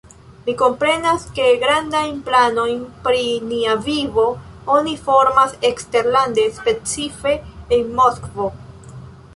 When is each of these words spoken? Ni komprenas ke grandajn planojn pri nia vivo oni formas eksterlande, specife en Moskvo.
Ni 0.45 0.53
komprenas 0.59 1.25
ke 1.39 1.43
grandajn 1.63 2.15
planojn 2.29 2.81
pri 3.09 3.21
nia 3.51 3.77
vivo 3.89 4.25
oni 4.79 4.97
formas 5.05 5.55
eksterlande, 5.73 6.49
specife 6.59 7.37
en 7.79 7.95
Moskvo. 8.03 8.53